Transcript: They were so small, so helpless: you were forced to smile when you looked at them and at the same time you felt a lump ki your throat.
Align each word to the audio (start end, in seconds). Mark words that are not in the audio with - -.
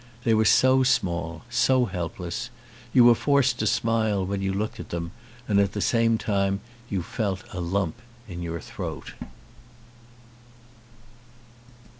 They 0.23 0.33
were 0.33 0.45
so 0.45 0.81
small, 0.81 1.43
so 1.51 1.85
helpless: 1.85 2.49
you 2.91 3.03
were 3.03 3.13
forced 3.13 3.59
to 3.59 3.67
smile 3.67 4.25
when 4.25 4.41
you 4.41 4.51
looked 4.51 4.79
at 4.79 4.89
them 4.89 5.11
and 5.47 5.59
at 5.59 5.73
the 5.73 5.79
same 5.79 6.17
time 6.17 6.59
you 6.89 7.03
felt 7.03 7.43
a 7.53 7.59
lump 7.61 8.01
ki 8.27 8.33
your 8.33 8.59
throat. 8.61 9.13